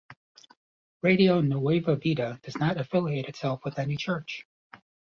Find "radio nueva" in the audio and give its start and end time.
1.03-1.95